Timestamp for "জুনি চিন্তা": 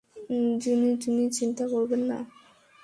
0.95-1.65